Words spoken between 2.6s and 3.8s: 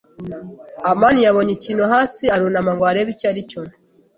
ngo arebe icyo aricyo.